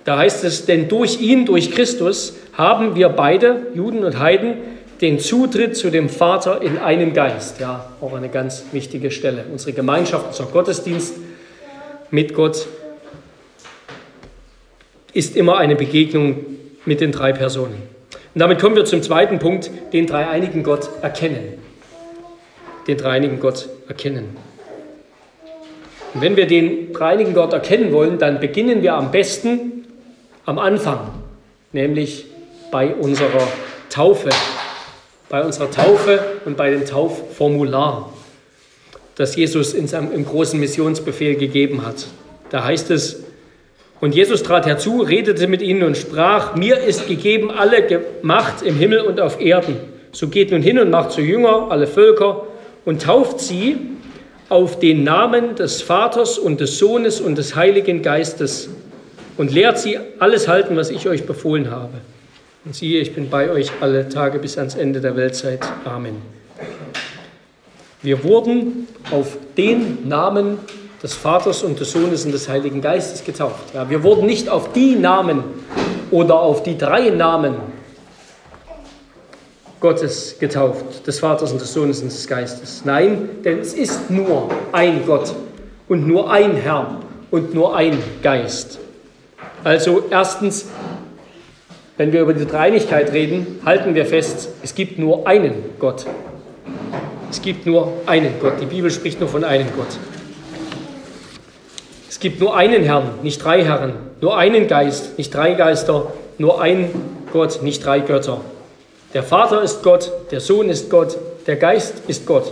[0.04, 4.54] Da heißt es, denn durch ihn, durch Christus, haben wir beide, Juden und Heiden,
[5.00, 7.60] den Zutritt zu dem Vater in einem Geist.
[7.60, 9.44] Ja, auch eine ganz wichtige Stelle.
[9.50, 11.14] Unsere Gemeinschaft, unser Gottesdienst
[12.10, 12.66] mit Gott
[15.12, 16.44] ist immer eine Begegnung
[16.84, 17.97] mit den drei Personen.
[18.38, 21.54] Und damit kommen wir zum zweiten Punkt, den dreieinigen Gott erkennen.
[22.86, 24.36] Den dreieinigen Gott erkennen.
[26.14, 29.88] Und wenn wir den dreieinigen Gott erkennen wollen, dann beginnen wir am besten
[30.46, 31.00] am Anfang,
[31.72, 32.26] nämlich
[32.70, 33.48] bei unserer
[33.90, 34.30] Taufe
[35.28, 38.12] bei unserer Taufe und bei dem Taufformular,
[39.16, 42.06] das Jesus im großen Missionsbefehl gegeben hat.
[42.50, 43.24] Da heißt es,
[44.00, 48.76] und Jesus trat herzu, redete mit ihnen und sprach, mir ist gegeben alle Macht im
[48.76, 49.76] Himmel und auf Erden.
[50.12, 52.46] So geht nun hin und macht zu Jünger alle Völker
[52.84, 53.76] und tauft sie
[54.48, 58.70] auf den Namen des Vaters und des Sohnes und des Heiligen Geistes
[59.36, 61.94] und lehrt sie alles halten, was ich euch befohlen habe.
[62.64, 65.60] Und siehe, ich bin bei euch alle Tage bis ans Ende der Weltzeit.
[65.84, 66.16] Amen.
[68.02, 70.58] Wir wurden auf den Namen
[71.02, 73.74] des Vaters und des Sohnes und des Heiligen Geistes getauft.
[73.74, 75.44] Ja, wir wurden nicht auf die Namen
[76.10, 77.54] oder auf die drei Namen
[79.80, 82.82] Gottes getauft, des Vaters und des Sohnes und des Geistes.
[82.84, 85.34] Nein, denn es ist nur ein Gott
[85.88, 86.98] und nur ein Herr
[87.30, 88.78] und nur ein Geist.
[89.62, 90.66] Also erstens
[91.98, 96.06] wenn wir über die Dreinigkeit reden, halten wir fest, es gibt nur einen Gott.
[97.28, 98.60] Es gibt nur einen Gott.
[98.60, 99.98] Die Bibel spricht nur von einem Gott.
[102.08, 103.92] Es gibt nur einen Herrn, nicht drei Herren.
[104.22, 106.10] Nur einen Geist, nicht drei Geister.
[106.38, 106.90] Nur ein
[107.32, 108.40] Gott, nicht drei Götter.
[109.12, 112.50] Der Vater ist Gott, der Sohn ist Gott, der Geist ist Gott.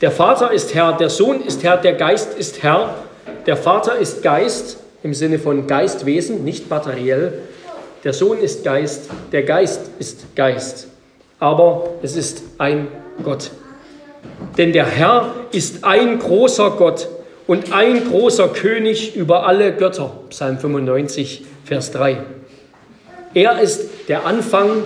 [0.00, 2.94] Der Vater ist Herr, der Sohn ist Herr, der Geist ist Herr.
[3.46, 7.42] Der Vater ist Geist im Sinne von Geistwesen, nicht materiell.
[8.02, 10.88] Der Sohn ist Geist, der Geist ist Geist.
[11.38, 12.88] Aber es ist ein
[13.22, 13.50] Gott.
[14.58, 17.08] Denn der Herr ist ein großer Gott
[17.46, 20.12] und ein großer König über alle Götter.
[20.30, 22.18] Psalm 95, Vers 3.
[23.34, 24.82] Er ist der Anfang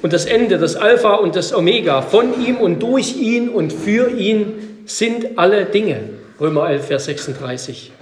[0.00, 2.02] und das Ende, das Alpha und das Omega.
[2.02, 6.00] Von ihm und durch ihn und für ihn sind alle Dinge.
[6.40, 7.92] Römer 11, Vers 36.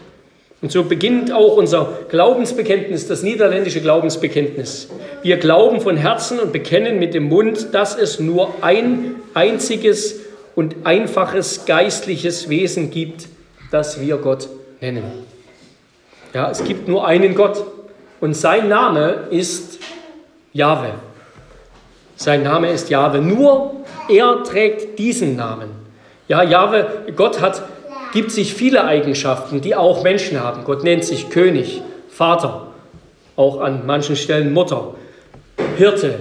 [0.63, 4.89] Und so beginnt auch unser Glaubensbekenntnis, das niederländische Glaubensbekenntnis.
[5.23, 10.21] Wir glauben von Herzen und bekennen mit dem Mund, dass es nur ein einziges
[10.55, 13.29] und einfaches geistliches Wesen gibt,
[13.71, 14.49] das wir Gott
[14.81, 15.05] nennen.
[16.33, 17.65] Ja, es gibt nur einen Gott
[18.21, 19.79] und sein Name ist
[20.53, 20.91] Jahwe.
[22.17, 23.21] Sein Name ist Jahwe.
[23.21, 23.77] Nur
[24.09, 25.71] er trägt diesen Namen.
[26.29, 27.63] Ja, Jahwe, Gott hat
[28.13, 30.65] gibt sich viele Eigenschaften, die auch Menschen haben.
[30.65, 32.69] Gott nennt sich König, Vater,
[33.37, 34.95] auch an manchen Stellen Mutter,
[35.77, 36.19] Hirte,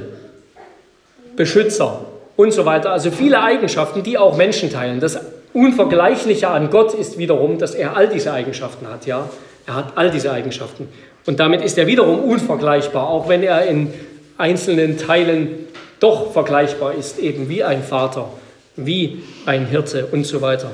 [1.36, 2.02] Beschützer
[2.36, 2.92] und so weiter.
[2.92, 5.00] Also viele Eigenschaften, die auch Menschen teilen.
[5.00, 5.20] Das
[5.54, 9.06] Unvergleichliche an Gott ist wiederum, dass er all diese Eigenschaften hat.
[9.06, 9.30] Ja?
[9.66, 10.88] Er hat all diese Eigenschaften.
[11.26, 13.94] Und damit ist er wiederum unvergleichbar, auch wenn er in
[14.38, 15.68] einzelnen Teilen
[16.00, 18.30] doch vergleichbar ist, eben wie ein Vater,
[18.76, 20.72] wie ein Hirte und so weiter.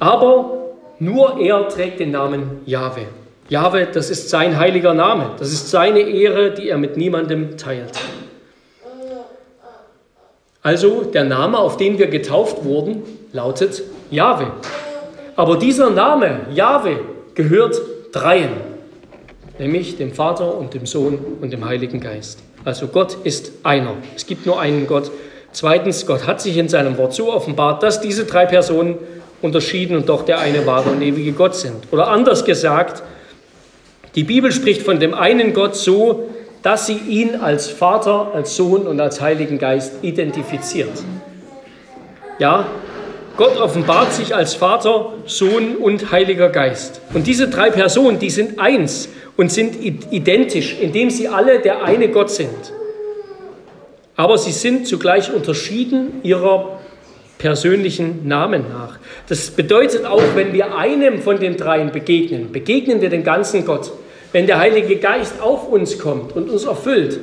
[0.00, 0.64] Aber
[0.98, 3.06] nur er trägt den Namen Jahwe.
[3.48, 5.32] Jahwe, das ist sein heiliger Name.
[5.38, 7.92] Das ist seine Ehre, die er mit niemandem teilt.
[10.62, 13.82] Also der Name, auf den wir getauft wurden, lautet
[14.14, 14.52] Jahwe.
[15.36, 17.00] Aber dieser Name, Jahwe,
[17.34, 17.80] gehört
[18.12, 18.50] dreien,
[19.58, 22.38] nämlich dem Vater und dem Sohn und dem Heiligen Geist.
[22.64, 23.94] Also Gott ist einer.
[24.16, 25.10] Es gibt nur einen Gott.
[25.52, 28.96] Zweitens, Gott hat sich in seinem Wort so offenbart, dass diese drei Personen
[29.42, 31.92] unterschieden und doch der eine wahre und ewige Gott sind.
[31.92, 33.02] Oder anders gesagt,
[34.14, 36.30] die Bibel spricht von dem einen Gott so,
[36.62, 41.02] dass sie ihn als Vater, als Sohn und als Heiligen Geist identifiziert.
[42.38, 42.66] Ja,
[43.36, 47.00] Gott offenbart sich als Vater, Sohn und Heiliger Geist.
[47.14, 52.08] Und diese drei Personen, die sind eins und sind identisch, indem sie alle der eine
[52.08, 52.72] Gott sind.
[54.14, 56.78] Aber sie sind zugleich unterschieden ihrer
[57.38, 58.98] persönlichen Namen nach.
[59.28, 63.90] Das bedeutet auch, wenn wir einem von den dreien begegnen, begegnen wir den ganzen Gott.
[64.30, 67.18] Wenn der Heilige Geist auf uns kommt und uns erfüllt,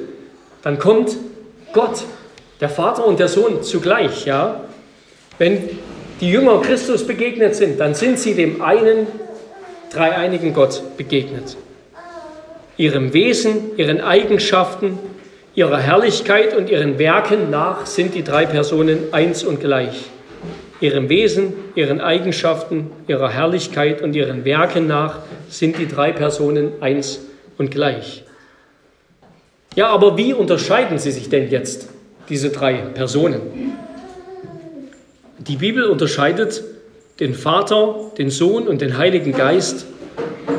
[0.62, 1.16] dann kommt
[1.74, 2.04] Gott,
[2.60, 4.62] Der Vater und der Sohn zugleich, ja.
[5.40, 5.70] Wenn
[6.22, 9.08] die Jünger Christus begegnet sind, dann sind sie dem einen
[9.92, 11.58] dreieinigen Gott begegnet.
[12.78, 15.00] Ihrem Wesen, ihren Eigenschaften,
[15.56, 20.06] ihrer Herrlichkeit und ihren Werken nach sind die drei Personen eins und gleich.
[20.80, 27.20] Ihrem Wesen, ihren Eigenschaften, ihrer Herrlichkeit und ihren Werken nach sind die drei Personen eins
[27.58, 28.24] und gleich.
[29.76, 31.90] Ja, aber wie unterscheiden sie sich denn jetzt,
[32.30, 33.42] diese drei Personen?
[35.48, 36.64] Die Bibel unterscheidet
[37.20, 39.88] den Vater, den Sohn und den Heiligen Geist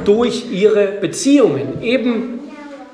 [0.05, 1.81] durch ihre Beziehungen.
[1.83, 2.41] Eben,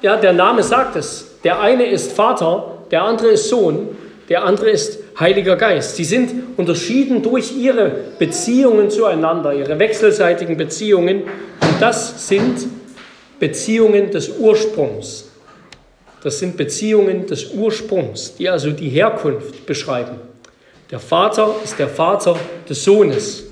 [0.03, 3.88] ja, der Name sagt es, der eine ist Vater, der andere ist Sohn,
[4.29, 5.96] der andere ist Heiliger Geist.
[5.96, 11.22] Sie sind unterschieden durch ihre Beziehungen zueinander, ihre wechselseitigen Beziehungen.
[11.22, 12.66] Und das sind
[13.40, 15.31] Beziehungen des Ursprungs.
[16.22, 20.27] Das sind Beziehungen des Ursprungs, die also die Herkunft beschreiben.
[20.90, 22.35] Der Vater ist der Vater
[22.66, 23.44] des Sohnes,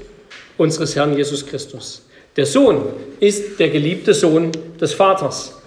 [0.56, 2.02] unseres Herrn Jesus Christus.
[2.34, 2.82] Der Sohn
[3.20, 5.60] ist der geliebte Sohn des Vaters.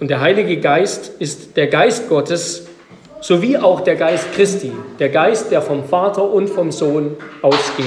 [0.00, 2.66] Und der Heilige Geist ist der Geist Gottes,
[3.22, 7.86] sowie auch der Geist Christi, der Geist, der vom Vater und vom Sohn ausgeht.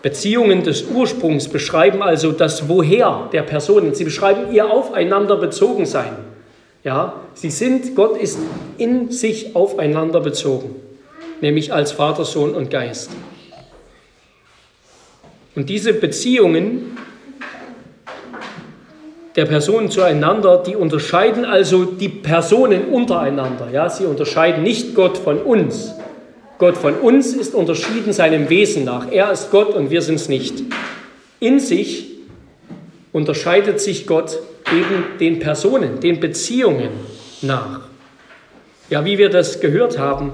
[0.00, 3.94] Beziehungen des Ursprungs beschreiben also das Woher der Personen.
[3.94, 6.14] Sie beschreiben ihr aufeinander bezogen sein.
[6.84, 8.38] Ja, sie sind, Gott ist
[8.76, 10.76] in sich aufeinander bezogen,
[11.40, 13.10] nämlich als Vater, Sohn und Geist.
[15.56, 16.98] Und diese Beziehungen
[19.34, 23.70] der Personen zueinander, die unterscheiden also die Personen untereinander.
[23.72, 25.94] Ja, sie unterscheiden nicht Gott von uns,
[26.58, 29.10] Gott von uns ist unterschieden seinem Wesen nach.
[29.10, 30.62] Er ist Gott und wir sind es nicht.
[31.40, 32.10] In sich
[33.12, 34.38] unterscheidet sich Gott
[34.72, 36.90] eben den Personen, den Beziehungen
[37.42, 37.80] nach.
[38.90, 40.32] Ja, wie wir das gehört haben,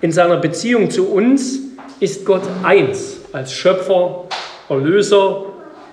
[0.00, 1.60] in seiner Beziehung zu uns
[2.00, 4.24] ist Gott eins als Schöpfer,
[4.68, 5.46] Erlöser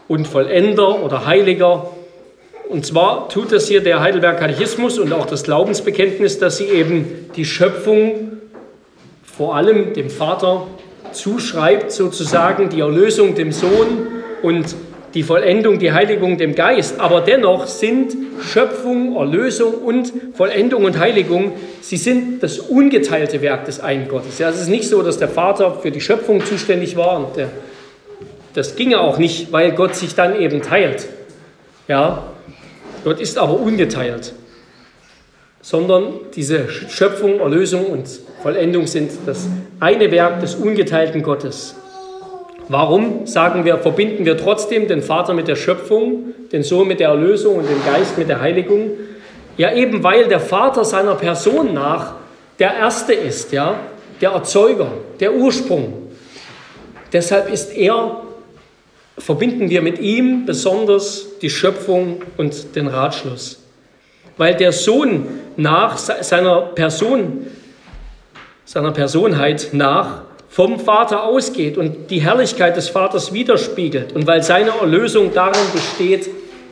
[0.07, 1.91] und Vollender oder Heiliger.
[2.67, 7.29] Und zwar tut das hier der Heidelberg Katechismus und auch das Glaubensbekenntnis, dass sie eben
[7.35, 8.39] die Schöpfung
[9.23, 10.67] vor allem dem Vater
[11.11, 14.07] zuschreibt, sozusagen die Erlösung dem Sohn
[14.41, 14.75] und
[15.13, 16.99] die Vollendung, die Heiligung dem Geist.
[16.99, 23.79] Aber dennoch sind Schöpfung, Erlösung und Vollendung und Heiligung, sie sind das ungeteilte Werk des
[23.79, 24.39] einen Gottes.
[24.39, 27.49] Ja, es ist nicht so, dass der Vater für die Schöpfung zuständig war und der,
[28.53, 31.07] das ginge auch nicht, weil Gott sich dann eben teilt.
[31.87, 32.23] Ja,
[33.03, 34.33] Gott ist aber ungeteilt
[35.61, 38.07] sondern diese Schöpfung, Erlösung und
[38.41, 39.47] Vollendung sind das
[39.79, 41.75] eine Werk des ungeteilten Gottes.
[42.67, 47.09] Warum sagen wir, verbinden wir trotzdem den Vater mit der Schöpfung, den Sohn mit der
[47.09, 48.91] Erlösung und den Geist mit der Heiligung?
[49.57, 52.13] Ja, eben weil der Vater seiner Person nach
[52.59, 53.79] der Erste ist, ja,
[54.21, 56.11] der Erzeuger, der Ursprung.
[57.11, 58.21] Deshalb ist er,
[59.17, 63.61] verbinden wir mit ihm besonders die Schöpfung und den Ratschluss
[64.41, 67.45] weil der Sohn nach seiner Person,
[68.65, 74.71] seiner Personheit nach vom Vater ausgeht und die Herrlichkeit des Vaters widerspiegelt und weil seine
[74.81, 76.29] Erlösung darin besteht,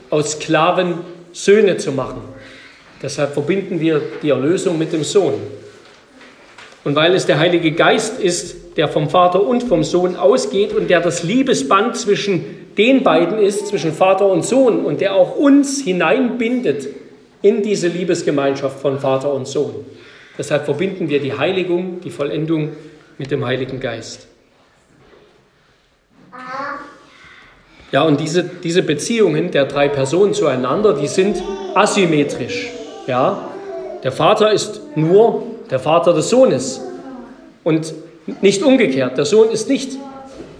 [0.09, 0.95] aus Sklaven
[1.31, 2.21] Söhne zu machen.
[3.01, 5.35] Deshalb verbinden wir die Erlösung mit dem Sohn.
[6.83, 10.89] Und weil es der Heilige Geist ist, der vom Vater und vom Sohn ausgeht und
[10.89, 12.43] der das Liebesband zwischen
[12.77, 16.87] den beiden ist, zwischen Vater und Sohn und der auch uns hineinbindet
[17.41, 19.85] in diese Liebesgemeinschaft von Vater und Sohn.
[20.37, 22.71] Deshalb verbinden wir die Heiligung, die Vollendung
[23.19, 24.27] mit dem Heiligen Geist.
[27.91, 31.43] Ja, und diese, diese Beziehungen der drei Personen zueinander, die sind
[31.75, 32.69] asymmetrisch.
[33.07, 33.49] Ja,
[34.03, 36.81] der Vater ist nur der Vater des Sohnes
[37.63, 37.93] und
[38.41, 39.17] nicht umgekehrt.
[39.17, 39.97] Der Sohn ist nicht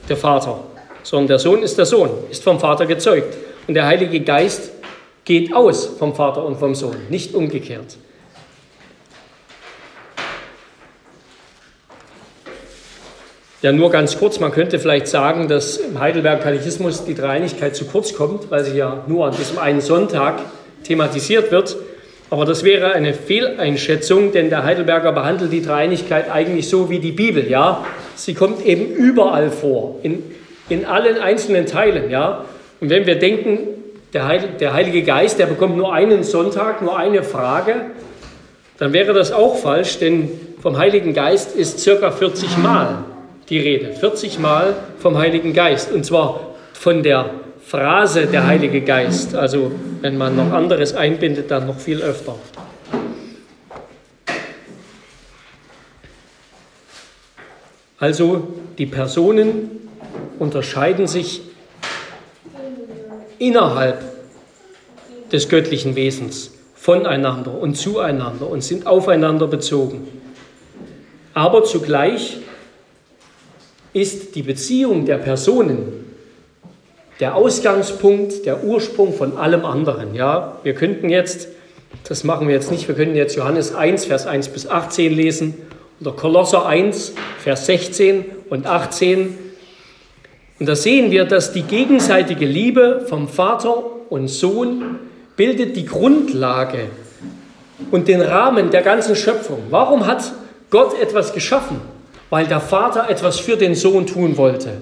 [0.10, 0.60] der Vater,
[1.04, 3.38] sondern der Sohn ist der Sohn, ist vom Vater gezeugt.
[3.68, 4.72] Und der Heilige Geist
[5.24, 7.98] geht aus vom Vater und vom Sohn, nicht umgekehrt.
[13.62, 17.84] Ja, nur ganz kurz, man könnte vielleicht sagen, dass im Heidelberg Katechismus die Dreieinigkeit zu
[17.84, 20.40] kurz kommt, weil sie ja nur an diesem einen Sonntag
[20.86, 21.76] thematisiert wird.
[22.30, 27.12] Aber das wäre eine Fehleinschätzung, denn der Heidelberger behandelt die Dreieinigkeit eigentlich so wie die
[27.12, 27.50] Bibel.
[27.52, 27.84] Ja?
[28.16, 30.24] Sie kommt eben überall vor, in,
[30.70, 32.10] in allen einzelnen Teilen.
[32.10, 32.46] Ja?
[32.80, 33.60] Und wenn wir denken,
[34.14, 37.76] der, Heil, der Heilige Geist, der bekommt nur einen Sonntag, nur eine Frage,
[38.78, 43.04] dann wäre das auch falsch, denn vom Heiligen Geist ist circa 40 Mal
[43.50, 45.92] die Rede, 40 Mal vom Heiligen Geist.
[45.92, 47.32] Und zwar von der
[47.66, 49.36] Phrase der Heilige Geist.
[49.36, 52.36] Also wenn man noch anderes einbindet, dann noch viel öfter.
[58.00, 59.72] Also die Personen
[60.38, 61.42] unterscheiden sich
[63.40, 64.02] innerhalb
[65.32, 70.08] des göttlichen Wesens voneinander und zueinander und sind aufeinander bezogen.
[71.34, 72.38] Aber zugleich
[74.00, 76.06] ist die Beziehung der Personen
[77.20, 80.16] der Ausgangspunkt, der Ursprung von allem anderen.
[80.16, 81.50] Ja, wir könnten jetzt,
[82.08, 85.54] das machen wir jetzt nicht, wir könnten jetzt Johannes 1, Vers 1 bis 18 lesen
[86.00, 89.38] oder Kolosser 1, Vers 16 und 18.
[90.60, 95.00] Und da sehen wir, dass die gegenseitige Liebe vom Vater und Sohn
[95.36, 96.86] bildet die Grundlage
[97.92, 99.64] und den Rahmen der ganzen Schöpfung.
[99.70, 100.34] Warum hat
[100.70, 101.82] Gott etwas geschaffen?
[102.30, 104.82] Weil der Vater etwas für den Sohn tun wollte.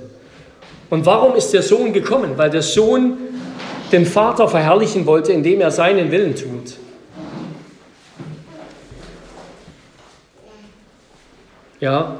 [0.90, 2.38] Und warum ist der Sohn gekommen?
[2.38, 3.18] Weil der Sohn
[3.92, 6.74] den Vater verherrlichen wollte, indem er seinen Willen tut.
[11.80, 12.18] Ja,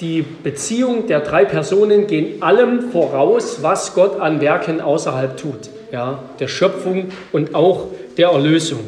[0.00, 6.18] die Beziehung der drei Personen gehen allem voraus, was Gott an Werken außerhalb tut, ja,
[6.40, 7.86] der Schöpfung und auch
[8.16, 8.80] der Erlösung.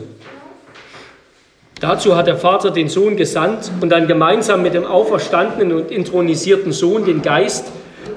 [1.84, 6.72] Dazu hat der Vater den Sohn gesandt und dann gemeinsam mit dem auferstandenen und intronisierten
[6.72, 7.66] Sohn den Geist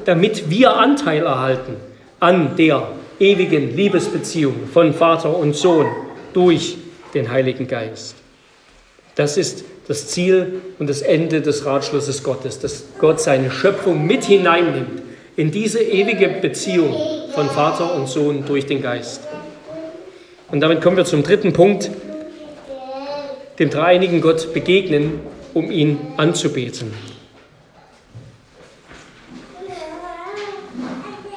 [0.07, 1.75] damit wir Anteil erhalten
[2.21, 2.87] an der
[3.19, 5.87] ewigen Liebesbeziehung von Vater und Sohn
[6.33, 6.77] durch
[7.13, 8.15] den Heiligen Geist.
[9.15, 14.23] Das ist das Ziel und das Ende des Ratschlusses Gottes, dass Gott seine Schöpfung mit
[14.23, 15.01] hineinnimmt
[15.35, 16.95] in diese ewige Beziehung
[17.33, 19.21] von Vater und Sohn durch den Geist.
[20.49, 21.91] Und damit kommen wir zum dritten Punkt,
[23.59, 25.19] dem dreieinigen Gott begegnen,
[25.53, 26.93] um ihn anzubeten.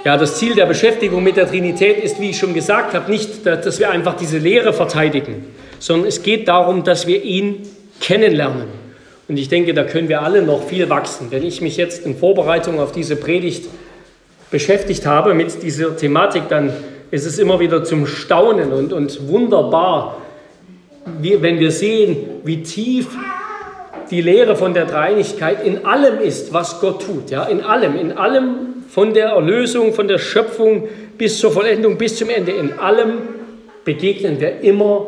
[0.04, 3.44] Ja, das Ziel der Beschäftigung mit der Trinität ist, wie ich schon gesagt habe, nicht,
[3.44, 5.44] dass wir einfach diese Lehre verteidigen,
[5.78, 7.68] sondern es geht darum, dass wir ihn
[8.00, 8.68] kennenlernen.
[9.28, 11.26] Und ich denke, da können wir alle noch viel wachsen.
[11.30, 13.68] Wenn ich mich jetzt in Vorbereitung auf diese Predigt
[14.50, 16.72] beschäftigt habe mit dieser Thematik, dann
[17.10, 20.16] ist es immer wieder zum Staunen und, und wunderbar,
[21.04, 23.08] wenn wir sehen, wie tief
[24.10, 27.30] die Lehre von der Dreinigkeit in allem ist, was Gott tut.
[27.30, 32.16] Ja, in allem, in allem, von der Erlösung, von der Schöpfung bis zur Vollendung, bis
[32.16, 32.52] zum Ende.
[32.52, 33.18] In allem
[33.84, 35.06] begegnen wir immer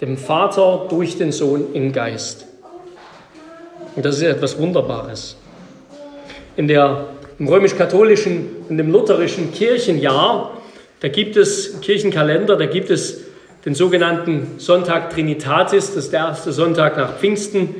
[0.00, 2.46] dem Vater durch den Sohn im Geist.
[3.94, 5.36] Und das ist etwas Wunderbares.
[6.56, 7.06] In der,
[7.38, 10.58] Im römisch-katholischen und im lutherischen Kirchenjahr,
[11.00, 13.27] da gibt es Kirchenkalender, da gibt es
[13.64, 17.74] den sogenannten Sonntag Trinitatis, das ist der erste Sonntag nach Pfingsten.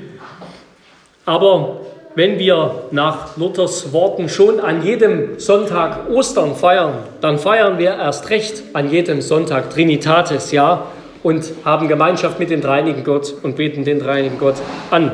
[1.24, 1.80] Aber
[2.14, 8.28] wenn wir nach Luthers Worten schon an jedem Sonntag Ostern feiern, dann feiern wir erst
[8.30, 10.86] recht an jedem Sonntag Trinitatis, ja,
[11.22, 14.56] und haben Gemeinschaft mit dem dreinigen Gott und beten den dreinigen Gott
[14.90, 15.12] an.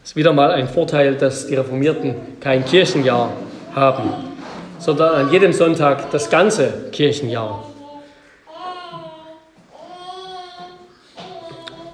[0.00, 3.32] Das ist wieder mal ein Vorteil, dass die Reformierten kein Kirchenjahr
[3.74, 4.10] haben,
[4.78, 7.69] sondern an jedem Sonntag das ganze Kirchenjahr.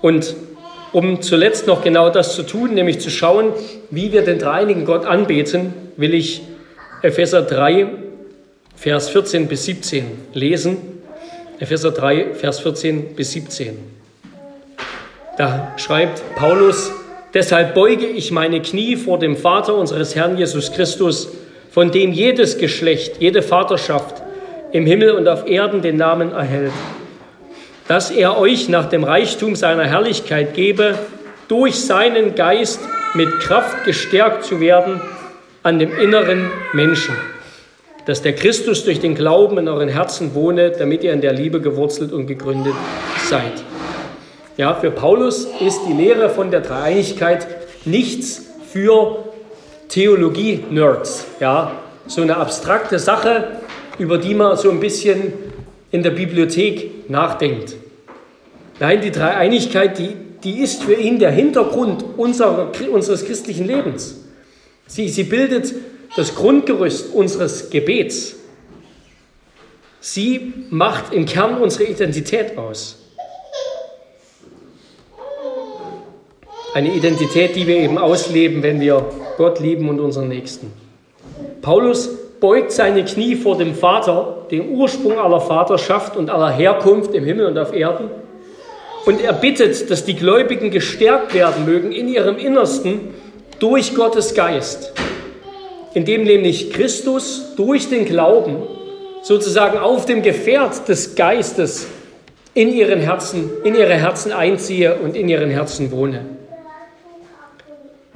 [0.07, 0.37] Und
[0.93, 3.47] um zuletzt noch genau das zu tun, nämlich zu schauen,
[3.91, 6.43] wie wir den dreinigen Gott anbeten, will ich
[7.03, 7.89] Epheser 3,
[8.77, 10.77] Vers 14 bis 17 lesen.
[11.59, 13.79] Epheser 3, Vers 14 bis 17.
[15.39, 16.93] Da schreibt Paulus,
[17.35, 21.31] deshalb beuge ich meine Knie vor dem Vater unseres Herrn Jesus Christus,
[21.73, 24.23] von dem jedes Geschlecht, jede Vaterschaft
[24.71, 26.71] im Himmel und auf Erden den Namen erhält
[27.89, 30.99] dass er euch nach dem Reichtum seiner Herrlichkeit gebe,
[31.49, 32.81] durch seinen Geist
[33.15, 35.01] mit Kraft gestärkt zu werden
[35.63, 37.15] an dem inneren Menschen,
[38.05, 41.61] dass der Christus durch den Glauben in euren Herzen wohne, damit ihr in der Liebe
[41.61, 42.75] gewurzelt und gegründet
[43.29, 43.65] seid.
[44.57, 47.47] Ja, für Paulus ist die Lehre von der Dreieinigkeit
[47.85, 49.25] nichts für
[49.89, 51.73] Theologie-Nerds, ja,
[52.07, 53.45] so eine abstrakte Sache,
[53.99, 55.33] über die man so ein bisschen
[55.91, 57.77] in der Bibliothek nachdenkt.
[58.81, 60.11] Nein, die Dreieinigkeit, die,
[60.45, 64.25] die ist für ihn der Hintergrund unserer, unseres christlichen Lebens.
[64.87, 65.75] Sie, sie bildet
[66.17, 68.37] das Grundgerüst unseres Gebets.
[70.01, 72.99] Sie macht im Kern unsere Identität aus.
[76.75, 80.73] Eine Identität, die wir eben ausleben, wenn wir Gott lieben und unseren Nächsten.
[81.63, 82.11] Paulus
[82.41, 87.47] beugt seine Knie vor dem Vater, dem Ursprung aller Vaterschaft und aller Herkunft im Himmel
[87.47, 88.11] und auf Erden.
[89.07, 93.15] Und er bittet, dass die Gläubigen gestärkt werden mögen in ihrem Innersten
[93.59, 94.93] durch Gottes Geist,
[95.95, 98.57] indem nämlich Christus durch den Glauben
[99.23, 101.87] sozusagen auf dem Gefährt des Geistes
[102.55, 106.25] in ihren Herzen, in ihre Herzen einziehe und in ihren Herzen wohne.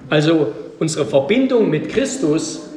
[0.09, 0.49] Also
[0.79, 2.70] unsere Verbindung mit Christus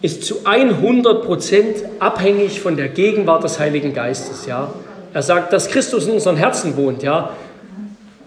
[0.00, 4.46] ist zu 100% abhängig von der Gegenwart des Heiligen Geistes.
[4.46, 4.72] Ja?
[5.12, 7.02] Er sagt, dass Christus in unseren Herzen wohnt.
[7.02, 7.30] Ja?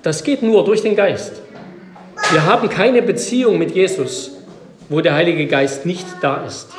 [0.03, 1.41] Das geht nur durch den Geist.
[2.31, 4.31] Wir haben keine Beziehung mit Jesus,
[4.89, 6.69] wo der Heilige Geist nicht da ist,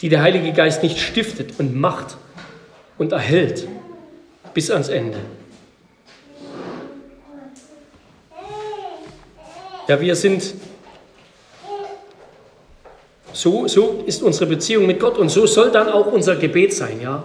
[0.00, 2.16] die der Heilige Geist nicht stiftet und macht
[2.98, 3.66] und erhält
[4.54, 5.18] bis ans Ende.
[9.88, 10.54] Ja, wir sind,
[13.32, 17.00] so, so ist unsere Beziehung mit Gott und so soll dann auch unser Gebet sein,
[17.02, 17.24] ja.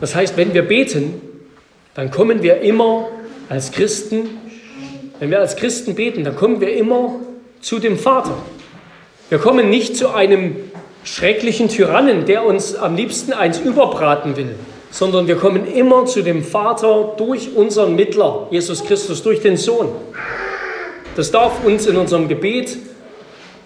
[0.00, 1.20] Das heißt, wenn wir beten,
[1.94, 3.08] dann kommen wir immer
[3.48, 4.28] als Christen,
[5.20, 7.20] wenn wir als Christen beten, dann kommen wir immer
[7.60, 8.36] zu dem Vater.
[9.28, 10.56] Wir kommen nicht zu einem
[11.04, 14.56] schrecklichen Tyrannen, der uns am liebsten eins überbraten will,
[14.90, 19.88] sondern wir kommen immer zu dem Vater durch unseren Mittler, Jesus Christus, durch den Sohn.
[21.14, 22.76] Das darf uns in unserem Gebet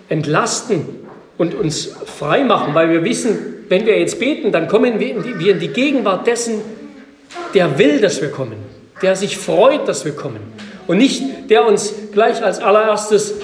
[0.09, 1.08] entlasten
[1.39, 5.59] und uns frei machen, weil wir wissen, wenn wir jetzt beten, dann kommen wir in
[5.61, 6.61] die, Gegenwart dessen,
[7.55, 8.57] der will, dass wir kommen,
[9.03, 10.41] der sich freut, dass wir kommen.
[10.87, 13.35] Und nicht der uns gleich als allererstes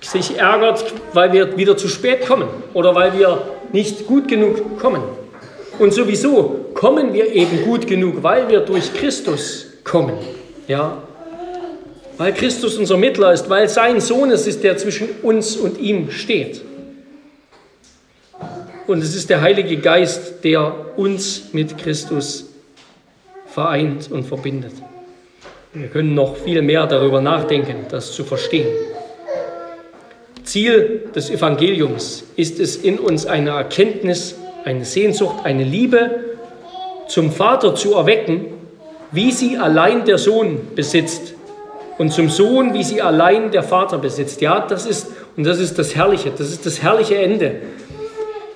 [0.00, 3.42] sich ärgert, weil wir wieder zu spät kommen oder weil wir
[3.72, 5.02] nicht gut genug kommen.
[5.78, 10.14] Und sowieso kommen wir eben gut genug, weil wir durch Christus kommen.
[10.68, 10.98] Ja?
[12.20, 16.10] Weil Christus unser Mittler ist, weil sein Sohn es ist, der zwischen uns und ihm
[16.10, 16.60] steht.
[18.86, 22.50] Und es ist der Heilige Geist, der uns mit Christus
[23.46, 24.74] vereint und verbindet.
[25.72, 28.68] Wir können noch viel mehr darüber nachdenken, das zu verstehen.
[30.44, 34.34] Ziel des Evangeliums ist es, in uns eine Erkenntnis,
[34.66, 36.10] eine Sehnsucht, eine Liebe
[37.08, 38.44] zum Vater zu erwecken,
[39.10, 41.39] wie sie allein der Sohn besitzt,
[42.00, 44.40] und zum Sohn, wie sie allein der Vater besitzt.
[44.40, 47.56] Ja, das ist, und das ist das Herrliche, das ist das herrliche Ende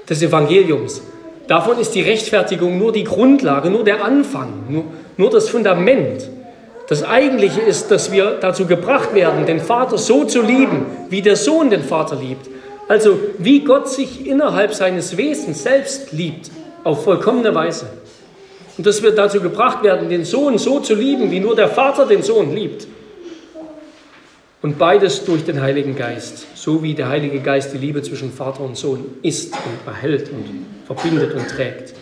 [0.08, 1.02] des Evangeliums.
[1.46, 4.84] Davon ist die Rechtfertigung nur die Grundlage, nur der Anfang, nur,
[5.18, 6.26] nur das Fundament.
[6.88, 11.36] Das Eigentliche ist, dass wir dazu gebracht werden, den Vater so zu lieben, wie der
[11.36, 12.48] Sohn den Vater liebt.
[12.88, 16.50] Also wie Gott sich innerhalb seines Wesens selbst liebt,
[16.82, 17.88] auf vollkommene Weise.
[18.78, 22.06] Und dass wir dazu gebracht werden, den Sohn so zu lieben, wie nur der Vater
[22.06, 22.86] den Sohn liebt.
[24.64, 28.62] Und beides durch den Heiligen Geist, so wie der Heilige Geist die Liebe zwischen Vater
[28.62, 30.46] und Sohn ist und erhält und
[30.86, 31.92] verbindet und trägt.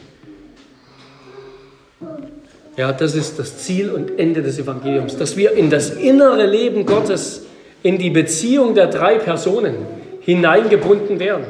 [2.76, 6.86] Ja, das ist das Ziel und Ende des Evangeliums, dass wir in das innere Leben
[6.86, 7.46] Gottes,
[7.82, 9.74] in die Beziehung der drei Personen
[10.20, 11.46] hineingebunden werden.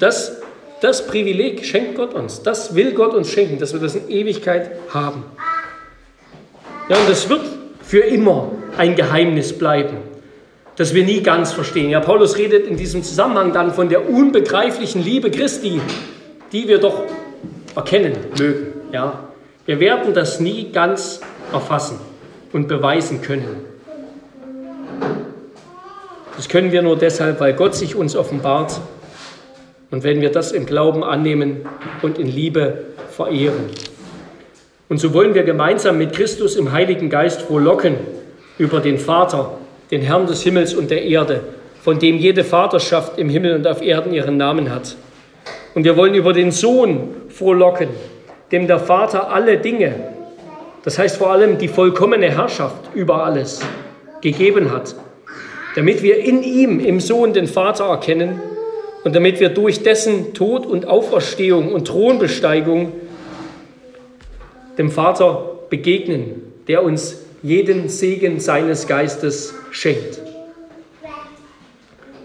[0.00, 0.38] Das,
[0.80, 4.70] das Privileg schenkt Gott uns, das will Gott uns schenken, dass wir das in Ewigkeit
[4.88, 5.24] haben.
[6.88, 7.42] Ja, und das wird
[7.82, 9.96] für immer ein Geheimnis bleiben,
[10.76, 11.90] das wir nie ganz verstehen.
[11.90, 15.80] Ja, Paulus redet in diesem Zusammenhang dann von der unbegreiflichen Liebe Christi,
[16.52, 17.02] die wir doch
[17.74, 18.66] erkennen mögen.
[18.92, 19.28] Ja,
[19.64, 21.20] wir werden das nie ganz
[21.52, 21.98] erfassen
[22.52, 23.64] und beweisen können.
[26.36, 28.80] Das können wir nur deshalb, weil Gott sich uns offenbart
[29.90, 31.66] und wenn wir das im Glauben annehmen
[32.02, 33.70] und in Liebe verehren.
[34.88, 37.96] Und so wollen wir gemeinsam mit Christus im Heiligen Geist frohlocken
[38.58, 39.58] über den Vater,
[39.90, 41.42] den Herrn des Himmels und der Erde,
[41.82, 44.96] von dem jede Vaterschaft im Himmel und auf Erden ihren Namen hat.
[45.74, 47.88] Und wir wollen über den Sohn frohlocken,
[48.50, 49.94] dem der Vater alle Dinge,
[50.84, 53.60] das heißt vor allem die vollkommene Herrschaft über alles,
[54.20, 54.94] gegeben hat,
[55.74, 58.40] damit wir in ihm, im Sohn, den Vater erkennen
[59.04, 62.92] und damit wir durch dessen Tod und Auferstehung und Thronbesteigung
[64.78, 70.20] dem Vater begegnen, der uns jeden Segen seines Geistes schenkt.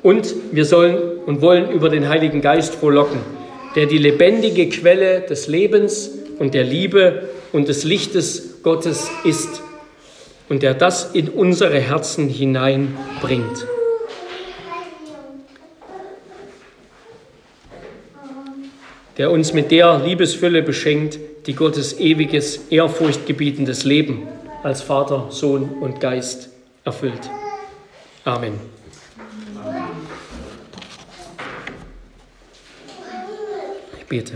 [0.01, 0.97] Und wir sollen
[1.27, 3.19] und wollen über den Heiligen Geist frohlocken,
[3.75, 6.09] der die lebendige Quelle des Lebens
[6.39, 9.61] und der Liebe und des Lichtes Gottes ist
[10.49, 13.67] und der das in unsere Herzen hineinbringt.
[19.19, 24.27] Der uns mit der Liebesfülle beschenkt, die Gottes ewiges, ehrfurchtgebietendes Leben
[24.63, 26.49] als Vater, Sohn und Geist
[26.83, 27.29] erfüllt.
[28.25, 28.59] Amen.
[33.97, 34.33] Ich bete.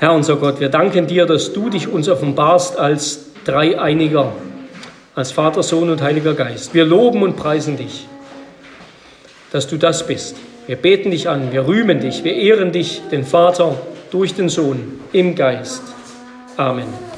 [0.00, 4.32] Herr unser Gott, wir danken dir, dass du dich uns offenbarst als Dreieiniger,
[5.14, 6.74] als Vater, Sohn und Heiliger Geist.
[6.74, 8.06] Wir loben und preisen dich,
[9.52, 10.36] dass du das bist.
[10.66, 13.76] Wir beten dich an, wir rühmen dich, wir ehren dich, den Vater,
[14.10, 15.82] durch den Sohn, im Geist.
[16.56, 17.13] Amen.